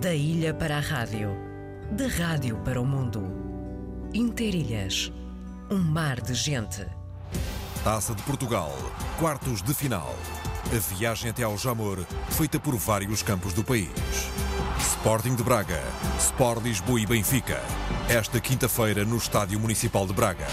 Da 0.00 0.14
ilha 0.14 0.54
para 0.54 0.78
a 0.78 0.80
rádio, 0.80 1.36
da 1.90 2.06
rádio 2.06 2.56
para 2.64 2.80
o 2.80 2.86
mundo. 2.86 3.22
Interilhas, 4.14 5.12
um 5.70 5.76
mar 5.76 6.22
de 6.22 6.32
gente. 6.32 6.86
Taça 7.84 8.14
de 8.14 8.22
Portugal, 8.22 8.74
quartos 9.18 9.60
de 9.60 9.74
final. 9.74 10.16
A 10.74 10.94
viagem 10.94 11.28
até 11.28 11.42
ao 11.42 11.58
Jamor, 11.58 11.98
feita 12.30 12.58
por 12.58 12.74
vários 12.76 13.22
campos 13.22 13.52
do 13.52 13.62
país. 13.62 13.90
Sporting 14.78 15.34
de 15.34 15.42
Braga, 15.42 15.82
Sport 16.18 16.62
Lisboa 16.62 16.98
e 16.98 17.04
Benfica. 17.04 17.60
Esta 18.08 18.40
quinta-feira 18.40 19.04
no 19.04 19.18
Estádio 19.18 19.60
Municipal 19.60 20.06
de 20.06 20.14
Braga. 20.14 20.46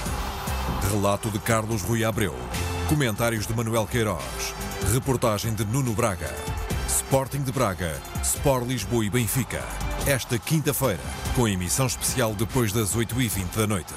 Relato 0.91 1.29
de 1.29 1.39
Carlos 1.39 1.83
Rui 1.83 2.03
Abreu. 2.03 2.35
Comentários 2.89 3.47
de 3.47 3.53
Manuel 3.53 3.87
Queiroz. 3.87 4.53
Reportagem 4.91 5.53
de 5.53 5.63
Nuno 5.63 5.93
Braga. 5.93 6.35
Sporting 6.87 7.43
de 7.43 7.51
Braga, 7.51 7.99
Sport 8.23 8.65
Lisboa 8.65 9.05
e 9.05 9.09
Benfica. 9.09 9.61
Esta 10.05 10.39
quinta-feira, 10.39 11.03
com 11.35 11.45
emissão 11.45 11.85
especial 11.85 12.33
depois 12.33 12.71
das 12.71 12.95
8h20 12.95 13.57
da 13.57 13.67
noite. 13.67 13.93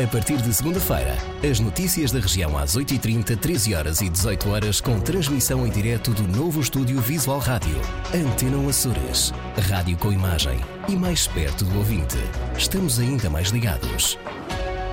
A 0.00 0.06
partir 0.06 0.36
de 0.36 0.54
segunda-feira, 0.54 1.16
as 1.42 1.58
notícias 1.58 2.12
da 2.12 2.20
região 2.20 2.56
às 2.56 2.76
8h30, 2.76 3.36
13 3.36 3.74
horas 3.74 4.00
e 4.00 4.08
18 4.08 4.48
horas 4.50 4.80
com 4.80 5.00
transmissão 5.00 5.66
em 5.66 5.70
direto 5.70 6.12
do 6.12 6.22
novo 6.28 6.60
estúdio 6.60 7.00
Visual 7.00 7.40
Rádio. 7.40 7.76
Antena 8.14 8.68
Açores. 8.68 9.32
Rádio 9.68 9.98
com 9.98 10.12
imagem 10.12 10.60
e 10.88 10.94
mais 10.94 11.26
perto 11.26 11.64
do 11.64 11.78
ouvinte. 11.78 12.18
Estamos 12.56 13.00
ainda 13.00 13.28
mais 13.28 13.48
ligados. 13.48 14.16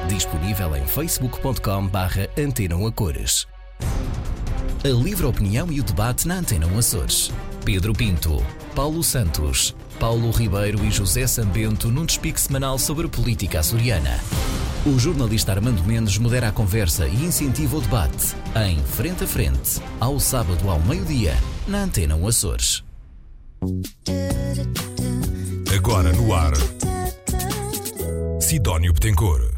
Disponível 0.09 0.75
em 0.75 0.87
facebook.com 0.87 1.87
barra 1.87 2.27
Antena 2.35 2.91
Cores. 2.91 3.45
A 4.85 4.87
livre 4.87 5.25
opinião 5.25 5.71
e 5.71 5.79
o 5.79 5.83
debate 5.83 6.27
na 6.27 6.35
Antena 6.35 6.67
Açores. 6.77 7.31
Pedro 7.65 7.91
Pinto, 7.91 8.45
Paulo 8.75 9.03
Santos, 9.03 9.75
Paulo 9.99 10.29
Ribeiro 10.29 10.85
e 10.85 10.91
José 10.91 11.25
Sambento 11.25 11.89
num 11.89 12.05
despique 12.05 12.39
semanal 12.39 12.77
sobre 12.77 13.07
política 13.07 13.61
açoriana. 13.61 14.19
O 14.85 14.99
jornalista 14.99 15.53
Armando 15.53 15.83
Mendes 15.83 16.19
modera 16.19 16.49
a 16.49 16.51
conversa 16.51 17.07
e 17.07 17.15
incentiva 17.15 17.77
o 17.77 17.81
debate 17.81 18.35
em 18.67 18.77
Frente 18.83 19.23
a 19.23 19.27
Frente, 19.27 19.81
ao 19.99 20.19
sábado 20.19 20.69
ao 20.69 20.79
meio-dia, 20.79 21.35
na 21.67 21.79
Antena 21.79 22.15
Açores. 22.27 22.83
Agora 25.75 26.13
no 26.13 26.31
ar, 26.31 26.53
Sidónio 28.39 28.93
Betancourt. 28.93 29.54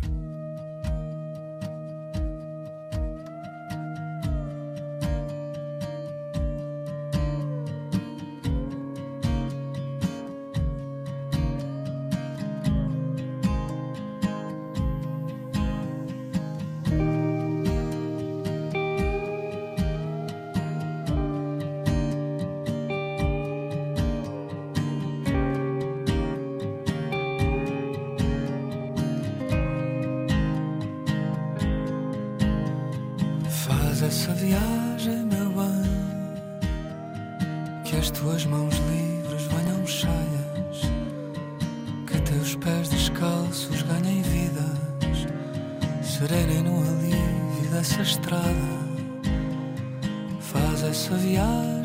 Faz 51.08 51.24
essa 51.24 51.77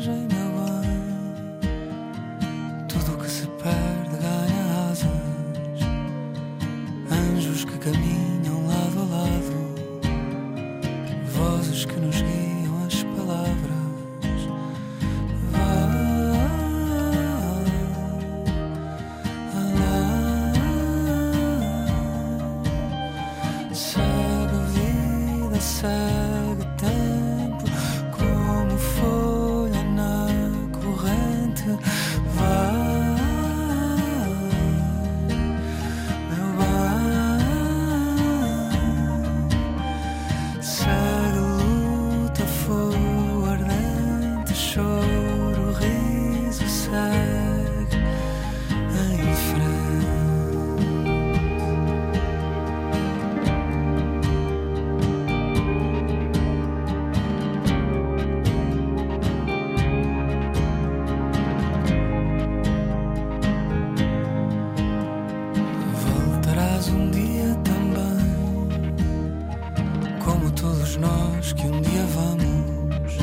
todos 70.83 70.97
nós 70.97 71.53
que 71.53 71.65
um 71.65 71.81
dia 71.81 72.05
vamos 72.07 73.13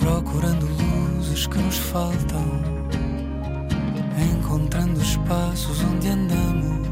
procurando 0.00 0.66
luzes 0.66 1.46
que 1.46 1.58
nos 1.58 1.78
faltam, 1.78 2.44
encontrando 4.32 5.00
espaços 5.00 5.80
onde 5.84 6.08
andamos. 6.08 6.88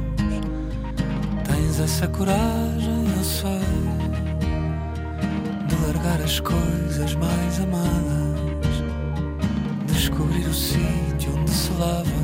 Tens 1.45 1.81
essa 1.81 2.07
coragem, 2.07 3.05
eu 3.17 3.25
sei, 3.25 3.61
de 5.67 5.87
largar 5.87 6.21
as 6.21 6.39
coisas 6.39 7.15
mais 7.17 7.61
amadas, 7.61 8.85
descobrir 9.87 10.47
o 10.47 10.55
sítio 10.55 11.37
onde 11.37 11.51
se 11.51 11.73
lavam 11.73 12.22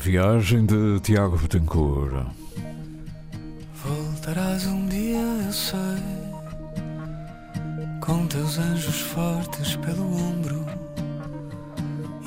viagem 0.00 0.64
de 0.64 0.98
Tiago 1.00 1.36
Betancourt. 1.36 2.26
Voltarás 3.84 4.64
um 4.66 4.86
dia, 4.86 5.18
eu 5.18 5.52
sei, 5.52 5.78
com 8.00 8.26
teus 8.26 8.58
anjos 8.58 8.98
fortes 9.02 9.76
pelo 9.76 10.16
ombro, 10.16 10.64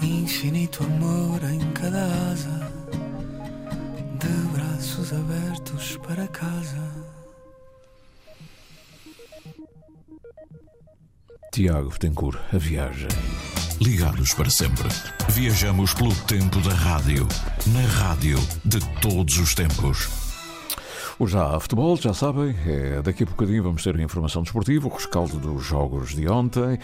infinito 0.04 0.84
amor 0.84 1.40
em 1.52 1.60
cada 1.72 2.06
asa, 2.32 2.72
de 4.20 4.56
braços 4.56 5.12
abertos 5.12 5.98
para 5.98 6.28
casa. 6.28 6.78
Tiago 11.52 11.90
Betancourt, 11.90 12.40
a 12.54 12.58
viagem. 12.60 13.10
Ligados 13.84 14.34
para 14.34 14.50
sempre. 14.50 14.88
Viajamos 15.28 15.94
pelo 15.94 16.16
tempo 16.24 16.62
da 16.62 16.74
rádio. 16.74 17.28
Na 17.68 17.82
rádio 17.82 18.38
de 18.64 18.80
todos 19.02 19.38
os 19.38 19.54
tempos. 19.54 20.08
Hoje 21.20 21.38
há 21.38 21.60
futebol, 21.60 21.98
já 21.98 22.14
sabem, 22.14 22.56
é, 22.66 23.02
daqui 23.02 23.24
a 23.24 23.26
bocadinho 23.26 23.62
vamos 23.62 23.84
ter 23.84 23.94
a 23.94 24.02
informação 24.02 24.42
desportiva, 24.42 24.88
o 24.88 24.90
rescaldo 24.90 25.38
dos 25.38 25.66
jogos 25.66 26.16
de 26.16 26.30
ontem. 26.30 26.80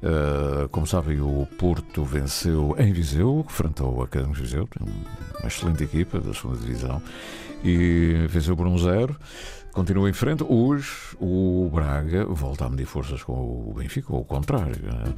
Uh, 0.00 0.68
como 0.70 0.86
sabem, 0.86 1.20
o 1.20 1.44
Porto 1.58 2.04
venceu 2.04 2.76
em 2.78 2.92
Viseu, 2.92 3.44
frente 3.48 3.82
ao 3.82 4.00
Académico 4.00 4.40
Viseu, 4.40 4.68
uma 4.80 5.48
excelente 5.48 5.82
equipa 5.82 6.20
da 6.20 6.32
segunda 6.32 6.58
divisão, 6.58 7.02
e 7.64 8.26
venceu 8.28 8.56
por 8.56 8.68
um 8.68 8.78
zero. 8.78 9.16
Continua 9.74 10.08
em 10.08 10.12
frente. 10.12 10.44
Hoje 10.48 10.88
o 11.20 11.68
Braga 11.74 12.24
volta 12.26 12.64
a 12.64 12.70
medir 12.70 12.86
forças 12.86 13.24
com 13.24 13.32
o 13.32 13.74
Benfica, 13.76 14.12
ou 14.12 14.20
o 14.20 14.24
contrário. 14.24 14.80
Né? 14.80 15.14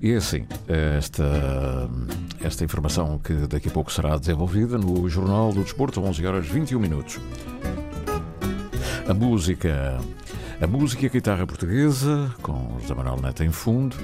E 0.00 0.12
é 0.12 0.16
assim, 0.16 0.46
esta, 0.68 1.90
esta 2.40 2.64
informação 2.64 3.18
que 3.18 3.34
daqui 3.48 3.68
a 3.68 3.72
pouco 3.72 3.92
será 3.92 4.16
desenvolvida 4.16 4.78
no 4.78 5.08
Jornal 5.08 5.52
do 5.52 5.64
Desporto, 5.64 6.00
11 6.00 6.24
horas 6.24 6.46
21 6.46 6.78
minutos. 6.78 7.18
A 9.08 9.12
música. 9.12 9.98
A 10.60 10.66
música 10.66 11.04
e 11.04 11.08
a 11.08 11.12
guitarra 11.12 11.46
portuguesa, 11.46 12.32
com 12.40 12.76
os 12.76 12.88
da 12.88 12.94
Manuel 12.94 13.20
Neto 13.20 13.42
em 13.42 13.50
fundo, 13.50 13.96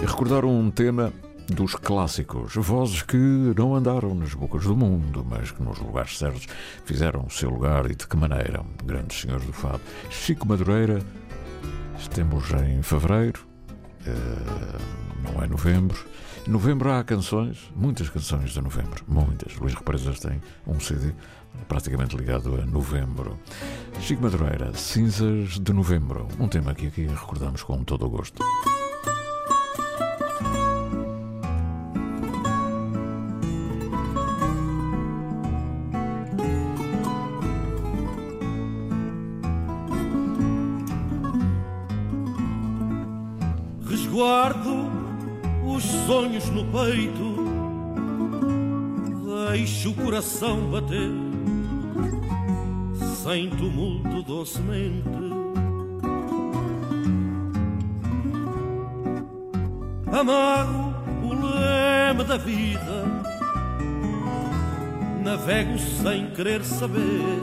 e 0.00 0.06
recordar 0.06 0.44
um 0.44 0.70
tema 0.70 1.12
dos 1.50 1.74
clássicos, 1.74 2.54
vozes 2.54 3.02
que 3.02 3.16
não 3.16 3.74
andaram 3.74 4.14
nas 4.14 4.34
bocas 4.34 4.64
do 4.64 4.76
mundo, 4.76 5.26
mas 5.28 5.50
que 5.50 5.62
nos 5.62 5.78
lugares 5.78 6.16
certos 6.16 6.46
fizeram 6.84 7.24
o 7.26 7.30
seu 7.30 7.50
lugar 7.50 7.90
e 7.90 7.94
de 7.94 8.06
que 8.06 8.16
maneira. 8.16 8.64
Grandes 8.84 9.20
senhores 9.20 9.44
do 9.44 9.52
Fado. 9.52 9.80
Chico 10.10 10.46
Madureira, 10.46 11.00
estamos 11.98 12.44
em 12.52 12.82
fevereiro, 12.82 13.40
eh, 14.06 14.78
não 15.24 15.42
é 15.42 15.46
novembro. 15.46 15.98
Em 16.46 16.50
novembro 16.50 16.90
há 16.92 17.04
canções, 17.04 17.70
muitas 17.74 18.08
canções 18.08 18.50
de 18.50 18.60
novembro, 18.60 19.04
muitas. 19.06 19.56
Luís 19.56 19.74
Represas 19.74 20.20
tem 20.20 20.40
um 20.66 20.80
CD 20.80 21.12
praticamente 21.68 22.16
ligado 22.16 22.60
a 22.60 22.64
novembro. 22.64 23.38
Chico 24.00 24.22
Madureira, 24.22 24.72
Cinzas 24.74 25.58
de 25.58 25.72
Novembro, 25.72 26.26
um 26.38 26.48
tema 26.48 26.74
que 26.74 26.86
aqui 26.86 27.06
recordamos 27.06 27.62
com 27.62 27.84
todo 27.84 28.06
o 28.06 28.10
gosto. 28.10 28.42
No 46.50 46.64
peito, 46.64 47.36
deixo 49.50 49.90
o 49.90 49.94
coração 49.94 50.70
bater, 50.70 51.10
sem 53.22 53.50
tumulto 53.50 54.22
docemente. 54.22 55.30
Amarro 60.12 60.94
o 61.22 61.34
leme 61.34 62.24
da 62.24 62.36
vida, 62.36 63.04
navego 65.22 65.78
sem 65.78 66.30
querer 66.32 66.64
saber, 66.64 67.40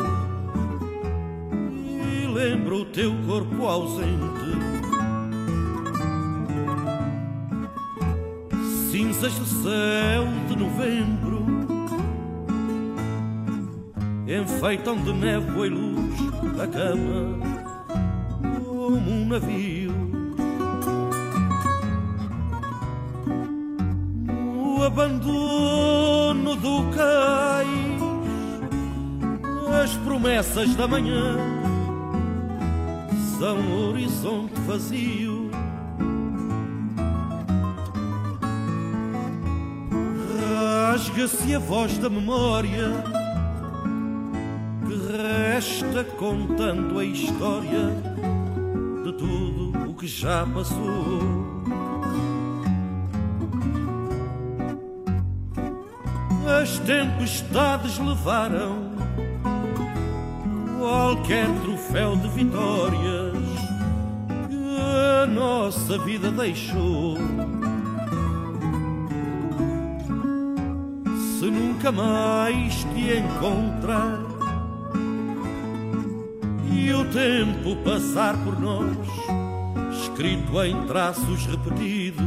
e 1.91 2.27
lembro 2.27 2.81
o 2.81 2.85
teu 2.85 3.15
corpo 3.25 3.65
ausente 3.65 4.76
do 9.19 9.45
céu 9.45 10.27
de 10.47 10.55
novembro 10.55 11.43
enfeitam 14.27 14.95
de 14.95 15.11
névoa 15.11 15.65
e 15.65 15.69
luz 15.69 16.15
a 16.61 16.67
cama 16.67 17.39
como 18.63 19.11
um 19.11 19.27
navio. 19.27 19.91
O 24.55 24.83
abandono 24.83 26.55
do 26.55 26.83
cais, 26.95 27.67
as 29.83 29.93
promessas 29.97 30.75
da 30.75 30.87
manhã 30.87 31.37
são 33.39 33.89
horizonte 33.89 34.53
vazio. 34.67 35.36
Rasga-se 41.17 41.55
a 41.55 41.59
voz 41.59 41.97
da 41.97 42.11
memória 42.11 42.91
que 44.85 45.17
resta 45.17 46.03
contando 46.03 46.99
a 46.99 47.03
história 47.03 47.89
de 49.03 49.13
tudo 49.13 49.89
o 49.89 49.95
que 49.95 50.05
já 50.05 50.45
passou. 50.45 51.57
As 56.61 56.77
tempestades 56.79 57.97
levaram 57.97 58.91
qualquer 60.77 61.47
troféu 61.63 62.15
de 62.15 62.27
vitórias 62.29 63.33
que 64.47 65.23
a 65.23 65.25
nossa 65.25 65.97
vida 65.97 66.29
deixou. 66.31 67.17
Nunca 71.87 71.91
mais 71.91 72.83
te 72.83 73.17
encontrar 73.17 74.19
e 76.71 76.91
o 76.93 77.05
tempo 77.05 77.75
passar 77.83 78.35
por 78.43 78.59
nós, 78.59 78.97
escrito 80.01 80.63
em 80.63 80.85
traços 80.87 81.45
repetidos. 81.45 82.25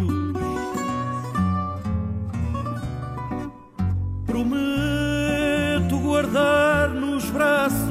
Prometo 4.27 5.99
guardar 6.03 6.91
nos 6.91 7.29
braços 7.31 7.91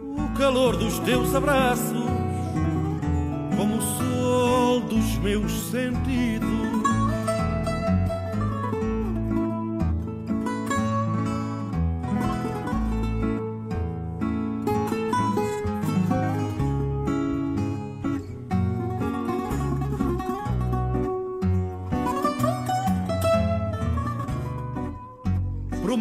o 0.00 0.38
calor 0.38 0.76
dos 0.76 0.98
teus 1.00 1.34
abraços, 1.34 2.04
como 3.56 3.76
o 3.76 3.82
sol 3.82 4.80
dos 4.80 5.18
meus 5.18 5.52
sentidos. 5.70 6.53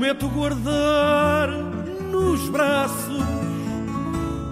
Prometo 0.04 0.28
guardar 0.28 1.50
nos 2.12 2.50
braços 2.50 3.24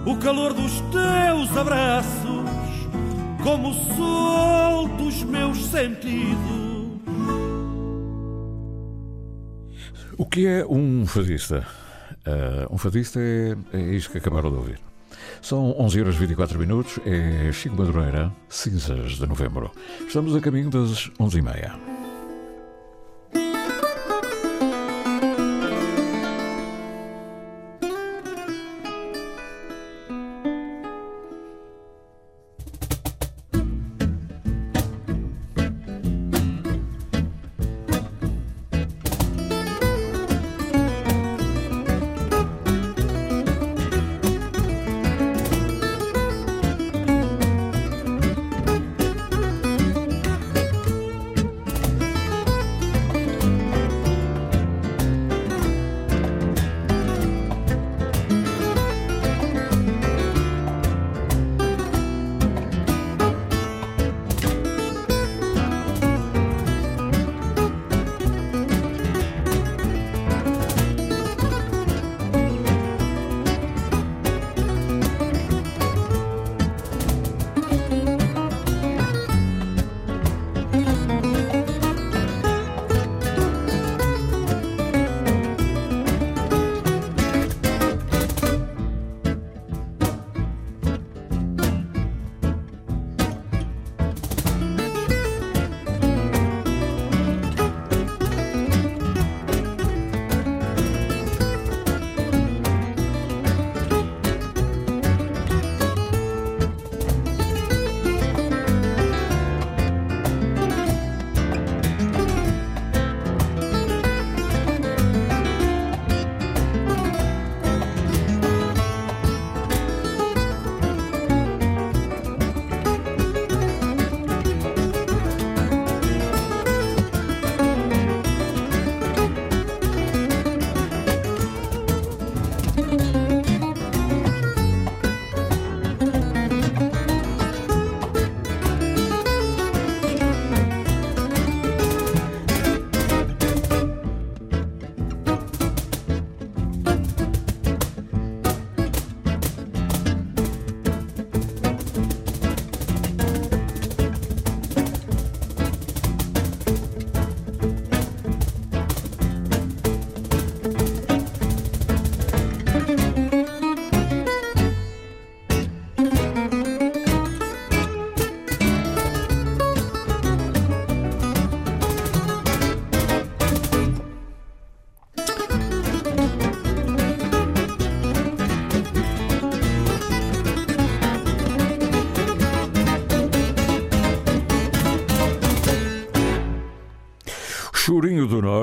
o 0.06 0.16
calor 0.16 0.54
dos 0.54 0.80
teus 0.90 1.54
abraços, 1.54 2.50
como 3.42 3.68
o 3.68 3.74
sol 3.94 4.88
dos 4.96 5.22
meus 5.24 5.58
sentidos. 5.66 6.38
O 10.16 10.24
que 10.24 10.46
é 10.46 10.64
um 10.64 11.04
fadista? 11.04 11.66
Uh, 12.26 12.74
um 12.74 12.78
fadista 12.78 13.20
é, 13.20 13.54
é 13.74 13.80
isto 13.94 14.10
que 14.10 14.18
acabaram 14.18 14.50
de 14.50 14.56
ouvir. 14.56 14.80
São 15.42 15.78
11 15.78 16.00
horas 16.00 16.16
24 16.16 16.58
minutos, 16.58 16.98
é 17.04 17.52
Chico 17.52 17.76
Madureira, 17.76 18.32
cinzas 18.48 19.12
de 19.12 19.26
novembro. 19.26 19.70
Estamos 20.06 20.34
a 20.34 20.40
caminho 20.40 20.70
das 20.70 21.10
11h30. 21.20 21.91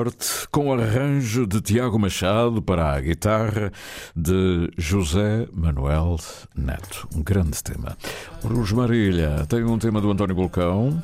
Norte, 0.00 0.48
com 0.50 0.72
arranjo 0.72 1.46
de 1.46 1.60
Tiago 1.60 1.98
Machado 1.98 2.62
para 2.62 2.94
a 2.94 3.00
guitarra 3.00 3.70
de 4.16 4.70
José 4.78 5.46
Manuel 5.52 6.16
Neto. 6.56 7.06
Um 7.14 7.22
grande 7.22 7.62
tema. 7.62 7.98
Rosmarilha 8.42 9.44
tem 9.46 9.62
um 9.62 9.78
tema 9.78 10.00
do 10.00 10.10
António 10.10 10.34
Bolcão, 10.34 11.02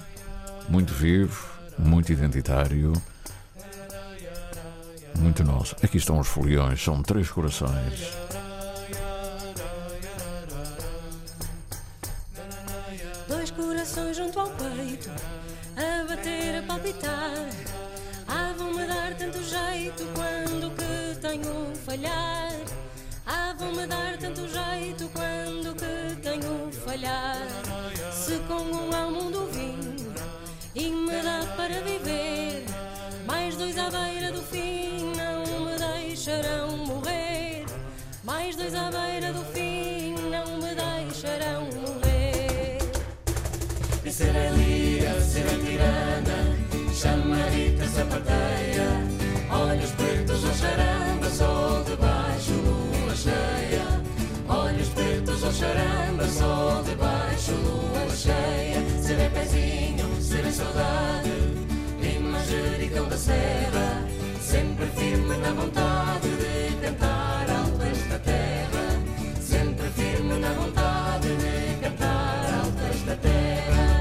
muito 0.70 0.94
vivo, 0.94 1.46
muito 1.78 2.10
identitário, 2.10 2.94
muito 5.18 5.44
nosso. 5.44 5.76
Aqui 5.82 5.98
estão 5.98 6.18
os 6.18 6.28
foliões, 6.28 6.82
são 6.82 7.02
três 7.02 7.30
corações. 7.30 8.16
Tenho 26.98 27.55
charamba, 55.56 56.28
sol 56.28 56.82
debaixo, 56.82 57.52
lua 57.52 58.10
cheia. 58.14 58.82
Serei 59.00 59.30
pezinho, 59.30 60.20
serei 60.20 60.52
saudade, 60.52 61.30
e 62.00 62.18
manjericão 62.18 63.08
da 63.08 63.16
serra, 63.16 64.04
sempre 64.40 64.86
firme 64.86 65.36
na 65.38 65.52
vontade 65.52 66.28
de 66.28 66.76
cantar 66.84 67.46
alto 67.50 67.82
esta 67.82 68.18
terra. 68.18 68.84
Sempre 69.40 69.88
firme 69.90 70.38
na 70.38 70.52
vontade 70.52 71.28
de 71.36 71.80
cantar 71.80 72.54
alto 72.60 72.82
esta 72.92 73.16
terra. 73.16 73.95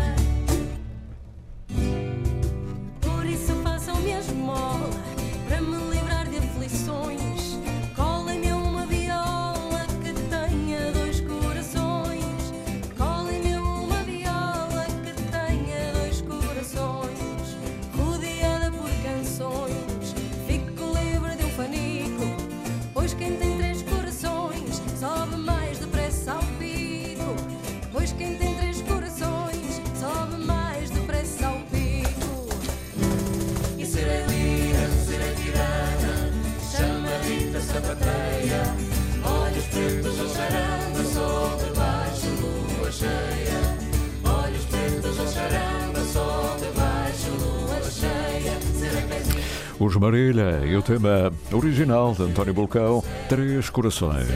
Marília 50.05 50.61
e 50.63 50.75
o 50.75 50.83
tema 50.83 51.33
original 51.51 52.13
de 52.13 52.21
António 52.21 52.53
Bolcão, 52.53 53.03
Três 53.27 53.71
Corações. 53.71 54.27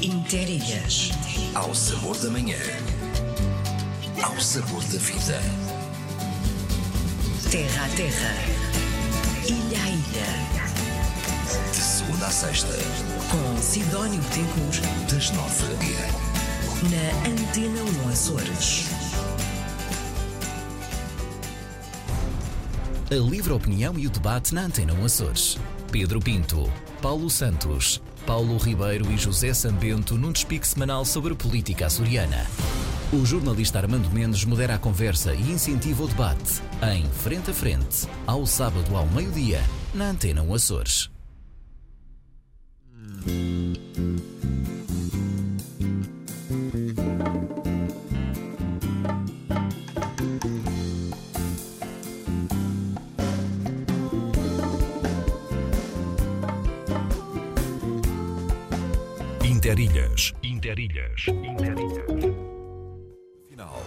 Interilhas. 0.00 1.10
Ao 1.56 1.74
sabor 1.74 2.16
da 2.18 2.30
manhã. 2.30 2.56
Ao 4.22 4.40
sabor 4.40 4.80
da 4.84 4.98
vida. 4.98 5.40
Terra 7.50 7.84
a 7.84 7.96
terra. 7.96 8.34
Ilha 9.44 9.82
a 9.82 9.88
ilha. 9.88 11.70
De 11.72 11.76
segunda 11.76 12.26
a 12.26 12.30
sexta, 12.30 12.78
Com 13.28 13.60
Sidónio 13.60 14.20
Betancourt. 14.20 14.80
das 15.10 15.30
nove 15.32 15.64
manhã. 15.74 16.29
Na 16.82 17.30
Antena 17.30 17.82
1 18.06 18.08
Açores. 18.08 18.86
A 23.10 23.14
livre 23.14 23.52
opinião 23.52 23.98
e 23.98 24.06
o 24.06 24.10
debate 24.10 24.54
na 24.54 24.62
Antena 24.62 24.94
1 24.94 25.04
Açores. 25.04 25.58
Pedro 25.92 26.20
Pinto, 26.20 26.72
Paulo 27.02 27.28
Santos, 27.28 28.00
Paulo 28.24 28.56
Ribeiro 28.56 29.12
e 29.12 29.18
José 29.18 29.52
Sambento 29.52 30.16
num 30.16 30.32
despique 30.32 30.66
semanal 30.66 31.04
sobre 31.04 31.34
política 31.34 31.84
açoriana. 31.84 32.46
O 33.12 33.26
jornalista 33.26 33.78
Armando 33.78 34.08
Mendes 34.08 34.46
modera 34.46 34.76
a 34.76 34.78
conversa 34.78 35.34
e 35.34 35.50
incentiva 35.50 36.02
o 36.02 36.08
debate 36.08 36.62
em 36.94 37.04
Frente 37.10 37.50
a 37.50 37.54
Frente, 37.54 38.08
ao 38.26 38.46
sábado 38.46 38.96
ao 38.96 39.06
meio-dia, 39.08 39.62
na 39.92 40.08
Antena 40.08 40.40
1 40.42 40.54
Açores. 40.54 41.10
Interilhas. 59.80 60.34
Interilhas. 60.42 61.26
Interilhas. 61.26 62.34
Final. 63.48 63.82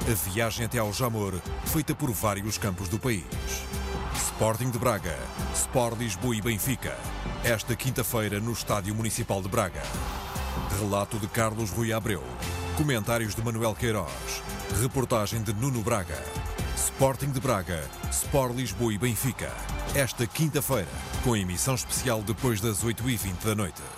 A 0.00 0.30
viagem 0.30 0.66
até 0.66 0.76
ao 0.76 0.92
Jamor, 0.92 1.40
feita 1.64 1.94
por 1.94 2.10
vários 2.10 2.58
campos 2.58 2.86
do 2.90 2.98
país. 2.98 3.24
Sporting 4.14 4.68
de 4.68 4.78
Braga, 4.78 5.16
Sport 5.54 5.98
Lisboa 6.00 6.36
e 6.36 6.42
Benfica. 6.42 6.94
Esta 7.42 7.74
quinta-feira 7.74 8.38
no 8.40 8.52
Estádio 8.52 8.94
Municipal 8.94 9.40
de 9.40 9.48
Braga. 9.48 9.82
Relato 10.78 11.18
de 11.18 11.26
Carlos 11.28 11.70
Rui 11.70 11.94
Abreu. 11.94 12.22
Comentários 12.76 13.34
de 13.34 13.42
Manuel 13.42 13.74
Queiroz. 13.74 14.42
Reportagem 14.82 15.42
de 15.42 15.54
Nuno 15.54 15.80
Braga. 15.80 16.22
Sporting 16.76 17.30
de 17.30 17.40
Braga, 17.40 17.82
Sport 18.10 18.54
Lisboa 18.54 18.92
e 18.92 18.98
Benfica. 18.98 19.50
Esta 19.94 20.26
quinta-feira, 20.26 20.88
com 21.24 21.34
emissão 21.34 21.74
especial 21.74 22.20
depois 22.20 22.60
das 22.60 22.84
8h20 22.84 23.44
da 23.46 23.54
noite. 23.54 23.97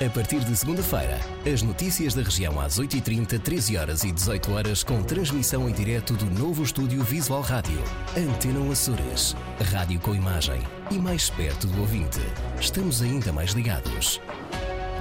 A 0.00 0.08
partir 0.10 0.38
de 0.44 0.54
segunda-feira, 0.54 1.18
as 1.44 1.60
notícias 1.60 2.14
da 2.14 2.22
região 2.22 2.60
às 2.60 2.78
8h30, 2.78 3.36
13 3.40 3.76
horas 3.76 4.04
e 4.04 4.12
18 4.12 4.52
horas 4.52 4.84
com 4.84 5.02
transmissão 5.02 5.68
em 5.68 5.72
direto 5.72 6.14
do 6.14 6.26
novo 6.26 6.62
estúdio 6.62 7.02
Visual 7.02 7.40
Rádio. 7.40 7.82
Antena 8.16 8.60
1 8.60 8.70
Açores. 8.70 9.36
Rádio 9.72 9.98
com 9.98 10.14
imagem 10.14 10.60
e 10.92 10.98
mais 10.98 11.30
perto 11.30 11.66
do 11.66 11.80
ouvinte. 11.80 12.20
Estamos 12.60 13.02
ainda 13.02 13.32
mais 13.32 13.50
ligados. 13.54 14.20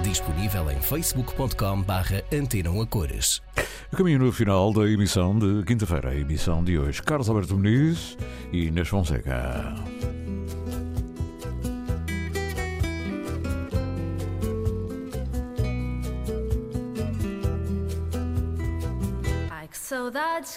Disponível 0.01 0.71
em 0.71 0.81
facebook.com 0.81 1.83
barra 1.83 2.23
Antena 2.33 2.71
1 2.71 2.81
a 2.81 2.87
cores. 2.87 3.43
A 3.91 3.95
caminho 3.95 4.17
no 4.17 4.31
final 4.31 4.73
da 4.73 4.89
emissão 4.89 5.37
de 5.37 5.63
quinta-feira, 5.63 6.09
a 6.09 6.15
emissão 6.15 6.63
de 6.63 6.75
hoje. 6.79 7.03
Carlos 7.03 7.29
Alberto 7.29 7.53
Muniz 7.53 8.17
e 8.51 8.65
Inês 8.65 8.87
Fonseca. 8.87 9.75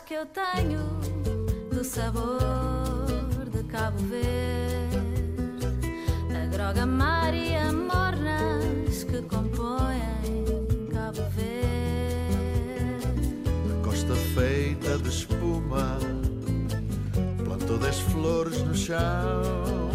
Saudades 0.00 0.02
que 0.02 0.14
eu 0.14 0.26
tenho 0.26 0.80
do 1.72 1.84
sabor 1.84 2.38
de 3.50 3.62
Cabo 3.64 3.98
Verde, 3.98 4.96
a 6.34 6.46
droga 6.46 6.86
mar 6.86 7.34
e 7.34 7.54
a 7.54 7.72
mornas 7.72 9.04
que 9.04 9.22
compõem 9.22 10.44
Cabo 10.92 11.22
Verde. 11.36 11.90
Costa 13.82 14.14
feita 14.34 14.98
de 14.98 15.08
espuma, 15.08 15.98
plantou 17.44 17.78
das 17.78 17.98
flores 18.00 18.62
no 18.62 18.74
chão. 18.74 19.90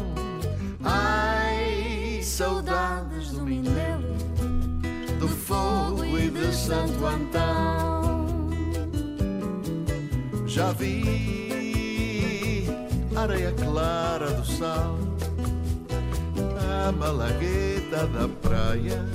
Ai, 0.83 2.21
saudades 2.21 3.31
do 3.31 3.41
Mindelo, 3.41 4.15
do 5.19 5.27
Santo 6.53 7.05
Antão. 7.05 7.54
Já 10.55 10.71
vi 10.71 11.03
areia 13.13 13.51
clara 13.51 14.31
do 14.31 14.45
sal, 14.45 14.97
a 16.87 16.91
malagueta 16.93 18.07
da 18.07 18.29
praia 18.41 19.05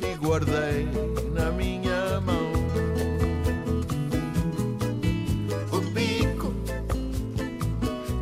e 0.00 0.16
guardei 0.16 0.88
na 1.34 1.50
minha 1.50 2.18
mão. 2.22 2.50
O 5.70 5.80
bico 5.92 6.50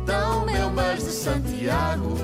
tão 0.05 0.45
meu 0.45 0.69
mar 0.69 0.97
de 0.97 1.03
Santiago 1.03 2.17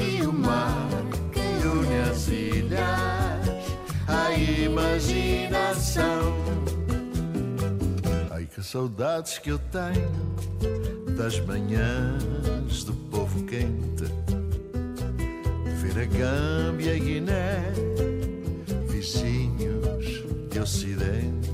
e 0.00 0.26
o 0.26 0.32
mar 0.32 0.88
que 1.30 1.64
une 1.64 2.10
as 2.10 2.26
ilhas, 2.26 3.76
a 4.08 4.32
imaginação. 4.32 6.34
Saudades 8.66 9.38
que 9.38 9.50
eu 9.50 9.60
tenho 9.60 10.10
das 11.16 11.38
manhãs 11.38 12.82
do 12.82 12.92
povo 13.12 13.44
quente, 13.44 14.04
ver 15.76 16.02
a 16.02 16.04
Gâmbia 16.04 16.96
e 16.96 16.98
Guiné, 16.98 17.62
vizinhos 18.88 20.24
de 20.50 20.58
Ocidente. 20.58 21.48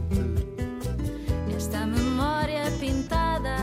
Esta 1.55 1.85
memória 1.85 2.63
pintada 2.81 3.59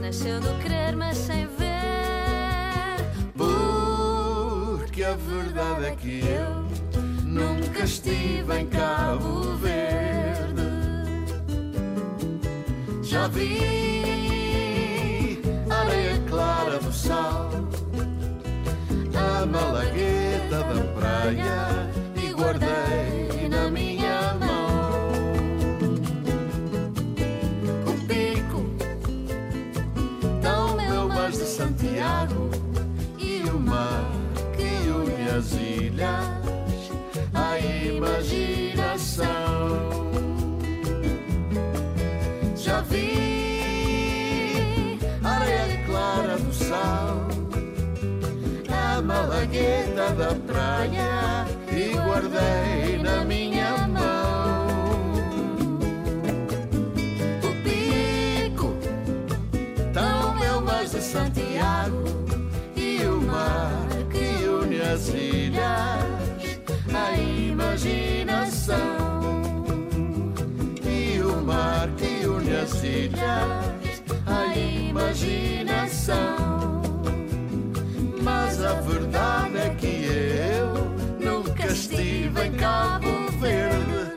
nasceu 0.00 0.40
do 0.40 0.62
querer, 0.62 0.94
mas 0.94 1.18
sem 1.18 1.48
ver. 1.48 3.04
Porque 3.36 5.02
a 5.02 5.16
verdade 5.16 5.86
é 5.86 5.96
que 5.96 6.20
eu 6.20 7.24
nunca 7.24 7.82
estive 7.82 8.60
em 8.60 8.66
Cabo 8.68 9.56
Verde. 9.56 9.79
Já 13.20 13.28
vi 13.28 13.58
areia 15.68 16.18
clara 16.26 16.78
do 16.78 16.90
sal, 16.90 17.50
a 19.14 19.44
malagueta 19.44 20.64
da 20.64 20.82
praia 20.98 21.90
e 22.16 22.32
guardei 22.32 23.46
na 23.50 23.70
minha 23.70 24.34
mão. 24.40 25.10
O 27.86 27.92
pico 28.06 28.64
tão 30.40 30.76
meu 30.78 31.06
mar 31.10 31.30
de 31.30 31.44
Santiago 31.44 32.48
e 33.18 33.42
o 33.50 33.60
mar 33.60 34.10
que 34.56 34.88
une 34.88 35.28
as 35.28 35.52
ilhas, 35.52 36.24
a 37.34 37.58
imaginação. 37.58 38.59
A 49.20 49.26
malagueta 49.26 50.14
da 50.14 50.34
praia 50.46 51.46
e 51.70 51.94
guardei 51.98 52.98
na 53.02 53.24
minha 53.24 53.86
mão. 53.88 55.12
O 57.42 57.50
pico 57.62 58.74
tão 59.92 60.34
meu 60.38 60.60
mais 60.62 60.92
de 60.92 61.02
Santiago 61.02 62.04
e 62.74 63.04
o 63.04 63.20
mar 63.20 63.86
que 64.10 64.46
une 64.46 64.80
as 64.80 65.08
ilhas, 65.08 66.60
a 66.94 67.12
imaginação. 67.18 68.76
E 70.82 71.20
o 71.20 71.42
mar 71.42 71.88
que 71.96 72.26
une 72.26 72.56
as 72.56 72.82
ilhas, 72.82 74.02
a 74.26 74.56
imaginação. 74.56 75.69
Verdade 79.10 79.58
é 79.58 79.74
que 79.74 80.06
eu 80.06 80.72
nunca 81.18 81.66
estive 81.66 82.46
em 82.46 82.52
Cabo 82.52 83.26
Verde. 83.40 84.12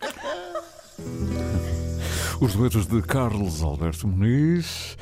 Os 2.40 2.54
duetos 2.54 2.86
de 2.86 3.02
Carlos 3.02 3.62
Alberto 3.62 4.08
Muniz 4.08 4.96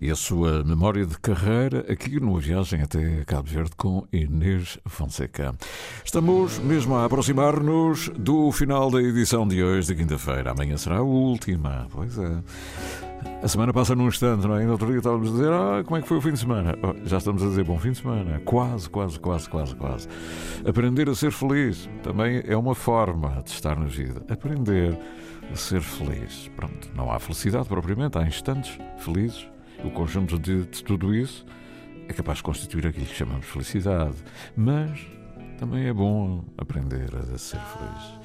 e 0.00 0.08
a 0.10 0.14
sua 0.14 0.62
memória 0.62 1.04
de 1.04 1.18
carreira 1.18 1.84
aqui 1.90 2.20
numa 2.20 2.38
viagem 2.38 2.82
até 2.82 3.24
Cabo 3.24 3.48
Verde 3.48 3.72
com 3.76 4.06
Inês 4.12 4.78
Fonseca. 4.86 5.56
Estamos 6.04 6.60
mesmo 6.60 6.94
a 6.94 7.04
aproximar-nos 7.04 8.10
do 8.10 8.52
final 8.52 8.92
da 8.92 9.02
edição 9.02 9.48
de 9.48 9.60
hoje, 9.62 9.88
de 9.88 9.96
quinta-feira. 9.96 10.52
Amanhã 10.52 10.76
será 10.76 10.98
a 10.98 11.02
última. 11.02 11.88
Pois 11.90 12.16
é. 12.16 12.38
A 13.42 13.48
semana 13.48 13.72
passa 13.72 13.94
num 13.94 14.08
instante, 14.08 14.46
não 14.46 14.56
é? 14.56 14.60
Ainda 14.60 14.72
outro 14.72 14.86
dia 14.86 14.98
estávamos 14.98 15.28
a 15.28 15.32
dizer, 15.32 15.52
ah, 15.52 15.84
como 15.84 15.96
é 15.98 16.02
que 16.02 16.08
foi 16.08 16.16
o 16.16 16.20
fim 16.20 16.32
de 16.32 16.38
semana? 16.38 16.74
Oh, 16.82 16.94
já 17.06 17.18
estamos 17.18 17.42
a 17.42 17.46
dizer 17.46 17.64
bom 17.64 17.78
fim 17.78 17.92
de 17.92 17.98
semana. 17.98 18.40
Quase, 18.44 18.88
quase, 18.88 19.20
quase, 19.20 19.48
quase, 19.48 19.74
quase. 19.74 20.08
Aprender 20.66 21.08
a 21.10 21.14
ser 21.14 21.30
feliz 21.30 21.88
também 22.02 22.42
é 22.46 22.56
uma 22.56 22.74
forma 22.74 23.42
de 23.42 23.50
estar 23.50 23.78
na 23.78 23.86
vida. 23.86 24.22
Aprender 24.30 24.98
a 25.52 25.56
ser 25.56 25.82
feliz. 25.82 26.50
Pronto, 26.56 26.90
não 26.94 27.12
há 27.12 27.18
felicidade 27.18 27.68
propriamente, 27.68 28.16
há 28.16 28.22
instantes 28.22 28.78
felizes. 28.98 29.46
O 29.84 29.90
conjunto 29.90 30.38
de, 30.38 30.64
de 30.64 30.82
tudo 30.82 31.14
isso 31.14 31.44
é 32.08 32.12
capaz 32.12 32.38
de 32.38 32.44
constituir 32.44 32.86
aquilo 32.86 33.06
que 33.06 33.14
chamamos 33.14 33.46
felicidade. 33.46 34.16
Mas 34.56 35.06
também 35.58 35.86
é 35.86 35.92
bom 35.92 36.44
aprender 36.56 37.10
a 37.14 37.38
ser 37.38 37.60
feliz. 37.60 38.23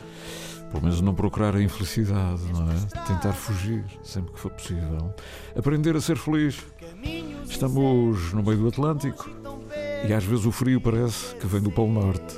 Pelo 0.69 0.83
menos 0.83 1.01
não 1.01 1.15
procurar 1.15 1.55
a 1.55 1.61
infelicidade, 1.61 2.41
não 2.53 2.71
é? 2.71 3.05
Tentar 3.07 3.33
fugir 3.33 3.83
sempre 4.03 4.33
que 4.33 4.39
for 4.39 4.51
possível. 4.51 5.13
Aprender 5.57 5.95
a 5.95 6.01
ser 6.01 6.17
feliz. 6.17 6.59
Estamos 7.49 8.33
no 8.33 8.43
meio 8.43 8.59
do 8.59 8.67
Atlântico 8.67 9.29
e 10.07 10.13
às 10.13 10.23
vezes 10.23 10.45
o 10.45 10.51
frio 10.51 10.79
parece 10.79 11.35
que 11.35 11.47
vem 11.47 11.61
do 11.61 11.71
Polo 11.71 11.93
Norte. 11.93 12.37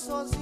Sozinho, 0.00 0.39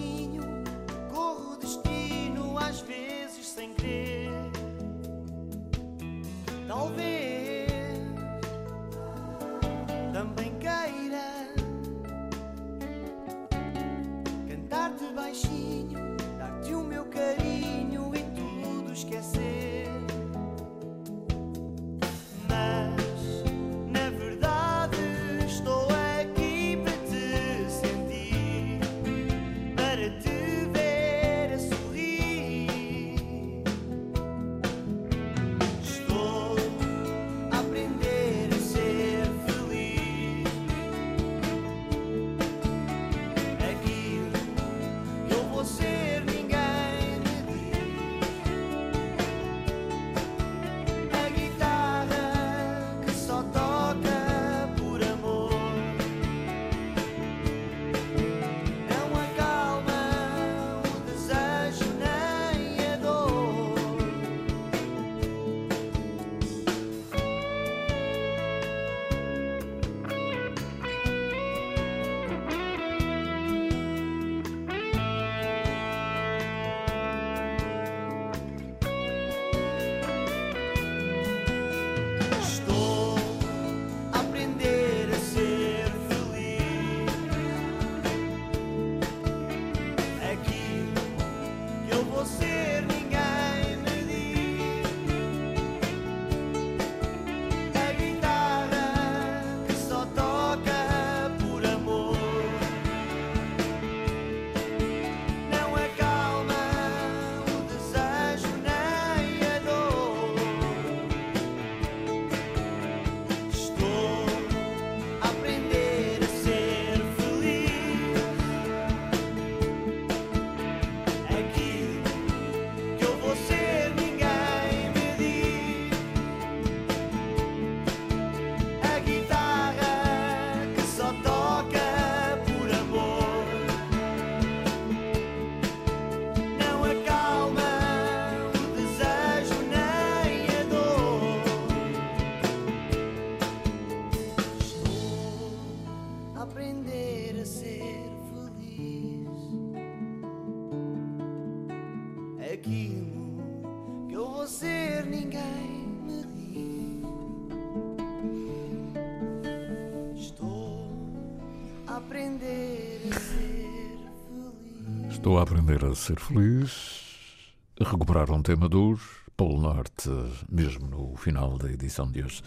aprender 165.69 165.85
a 165.85 165.95
ser 165.95 166.19
feliz, 166.19 167.53
a 167.79 167.85
recuperar 167.85 168.31
um 168.31 168.41
tema 168.41 168.71
dos 168.71 169.03
Polo 169.37 169.61
Norte, 169.61 170.09
mesmo 170.51 170.87
no 170.89 171.15
final 171.17 171.59
da 171.59 171.71
edição 171.71 172.11
de 172.11 172.25
hoje. 172.25 172.43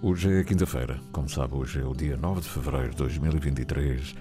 Hoje 0.00 0.40
é 0.40 0.42
quinta-feira, 0.42 0.98
como 1.12 1.28
sabe, 1.28 1.54
hoje 1.54 1.82
é 1.82 1.84
o 1.84 1.92
dia 1.92 2.16
9 2.16 2.40
de 2.40 2.48
fevereiro 2.48 2.90
de 2.92 2.96
2023 2.96 4.14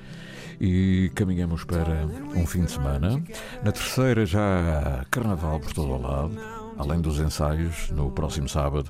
e 0.59 1.09
caminhamos 1.15 1.63
para 1.63 2.05
um 2.35 2.45
fim 2.45 2.65
de 2.65 2.71
semana. 2.71 3.23
Na 3.63 3.71
terceira 3.71 4.25
já 4.25 5.05
carnaval 5.09 5.61
por 5.61 5.71
todo 5.71 5.93
o 5.93 6.01
lado. 6.01 6.37
Além 6.77 6.99
dos 6.99 7.19
ensaios, 7.19 7.89
no 7.91 8.11
próximo 8.11 8.49
sábado 8.49 8.89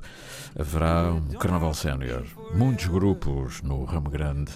haverá 0.58 1.12
um 1.12 1.38
Carnaval 1.38 1.74
Sénior. 1.74 2.24
Muitos 2.54 2.86
grupos 2.86 3.62
no 3.62 3.84
Ramo 3.84 4.10
Grande 4.10 4.50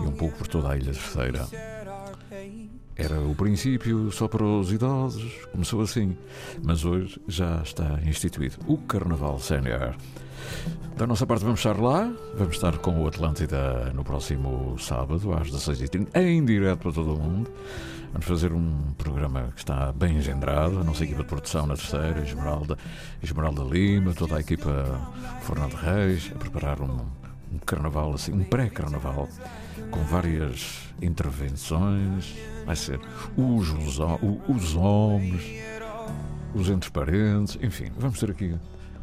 e 0.00 0.06
um 0.06 0.12
pouco 0.12 0.38
por 0.38 0.46
toda 0.46 0.70
a 0.70 0.76
Ilha 0.76 0.92
Terceira. 0.92 1.46
Era 2.96 3.20
o 3.20 3.34
princípio 3.34 4.10
só 4.10 4.26
para 4.26 4.44
os 4.44 4.72
idosos, 4.72 5.46
começou 5.52 5.80
assim, 5.82 6.16
mas 6.62 6.84
hoje 6.84 7.20
já 7.28 7.62
está 7.62 8.00
instituído 8.04 8.56
o 8.66 8.76
Carnaval 8.76 9.38
Sénior. 9.38 9.94
Da 10.96 11.06
nossa 11.06 11.24
parte, 11.24 11.44
vamos 11.44 11.60
estar 11.60 11.78
lá. 11.78 12.12
Vamos 12.34 12.56
estar 12.56 12.76
com 12.78 13.02
o 13.02 13.06
Atlântida 13.06 13.92
no 13.94 14.02
próximo 14.02 14.76
sábado, 14.78 15.32
às 15.32 15.48
16h30, 15.48 16.08
em 16.16 16.44
direto 16.44 16.80
para 16.80 16.92
todo 16.92 17.14
o 17.14 17.18
mundo. 17.18 17.50
Vamos 18.12 18.26
fazer 18.26 18.52
um 18.52 18.92
programa 18.96 19.52
que 19.54 19.60
está 19.60 19.92
bem 19.92 20.16
engendrado. 20.16 20.80
A 20.80 20.84
nossa 20.84 21.04
equipa 21.04 21.22
de 21.22 21.28
produção 21.28 21.66
na 21.66 21.76
terceira, 21.76 22.20
Esmeralda, 22.20 22.76
Esmeralda 23.22 23.62
Lima, 23.62 24.12
toda 24.12 24.36
a 24.36 24.40
equipa 24.40 25.00
Fernando 25.42 25.74
Reis, 25.74 26.32
a 26.34 26.38
preparar 26.38 26.80
um, 26.80 27.06
um 27.52 27.58
carnaval, 27.64 28.14
assim, 28.14 28.32
um 28.32 28.42
pré-carnaval, 28.42 29.28
com 29.90 30.00
várias 30.04 30.80
intervenções. 31.00 32.34
Vai 32.64 32.76
ser 32.76 33.00
os, 33.36 33.68
os, 33.70 33.98
os 34.48 34.74
homens, 34.74 35.42
os 36.54 36.68
entre 36.68 36.90
parentes, 36.90 37.58
enfim, 37.62 37.90
vamos 37.98 38.18
ter 38.18 38.30
aqui 38.30 38.54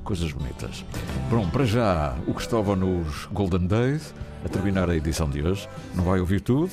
coisas 0.04 0.32
bonitas. 0.32 0.86
Bom, 1.30 1.50
para 1.50 1.66
já, 1.66 2.16
o 2.28 2.34
que 2.34 2.42
estava 2.42 2.76
nos 2.76 3.26
Golden 3.32 3.66
Days, 3.66 4.14
a 4.46 4.50
terminar 4.50 4.90
a 4.90 4.96
edição 4.96 5.30
de 5.30 5.42
hoje, 5.42 5.68
não 5.96 6.04
vai 6.04 6.20
ouvir 6.20 6.42
tudo, 6.42 6.72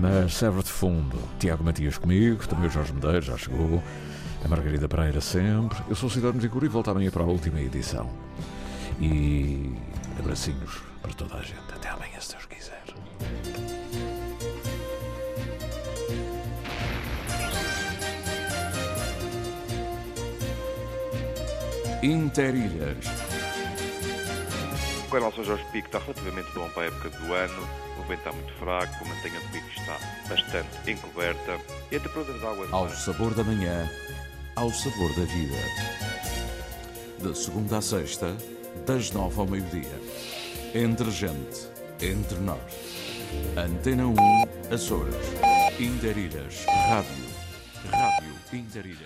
mas 0.00 0.34
serve 0.34 0.62
de 0.62 0.70
fundo. 0.70 1.16
Tiago 1.38 1.62
Matias 1.62 1.96
comigo, 1.96 2.46
também 2.46 2.66
o 2.66 2.70
Jorge 2.70 2.92
Medeiros 2.92 3.26
já 3.26 3.36
chegou, 3.38 3.80
a 4.44 4.48
Margarida 4.48 4.88
Pereira 4.88 5.20
sempre. 5.20 5.78
Eu 5.88 5.94
sou 5.94 6.08
o 6.08 6.12
Cidade 6.12 6.34
Musicura 6.34 6.66
e 6.66 6.68
volto 6.68 6.90
amanhã 6.90 7.10
para 7.10 7.22
a 7.22 7.26
última 7.26 7.60
edição. 7.60 8.10
E 9.00 9.72
abracinhos 10.18 10.82
para 11.00 11.12
toda 11.14 11.36
a 11.36 11.42
gente. 11.42 11.72
Até 11.72 11.88
amanhã, 11.88 12.18
se 12.20 12.32
Deus 12.32 12.46
quiser. 12.46 12.73
Interilhas. 22.04 22.98
O 25.06 25.10
canal 25.10 25.32
São 25.32 25.42
Jorge 25.42 25.64
Pico 25.72 25.86
está 25.86 25.98
relativamente 26.00 26.52
bom 26.52 26.68
para 26.70 26.82
a 26.82 26.86
época 26.86 27.08
do 27.08 27.32
ano, 27.32 27.68
o 27.98 28.02
vento 28.02 28.18
está 28.18 28.32
muito 28.32 28.52
fraco, 28.54 29.04
a 29.04 29.08
mantenha 29.08 29.40
do 29.40 29.48
pico 29.48 29.68
está 29.68 29.98
bastante 30.28 30.90
encoberta 30.90 31.58
e 31.90 31.96
a 31.96 32.00
temperatura 32.00 32.38
da 32.40 32.50
água... 32.50 32.68
Ao 32.72 32.90
sabor 32.90 33.32
da 33.32 33.42
manhã, 33.42 33.88
ao 34.56 34.70
sabor 34.70 35.08
da 35.14 35.24
vida. 35.24 35.56
De 37.20 37.38
segunda 37.38 37.78
a 37.78 37.80
sexta, 37.80 38.36
das 38.84 39.10
nove 39.10 39.40
ao 39.40 39.46
meio-dia. 39.46 39.98
Entre 40.74 41.10
gente, 41.10 41.68
entre 42.02 42.38
nós. 42.40 42.93
Antena 43.56 44.06
1, 44.06 44.16
Açores. 44.72 45.16
Interilhas, 45.78 46.66
Rádio. 46.88 47.24
Rádio 47.90 48.34
Interilhas. 48.52 49.04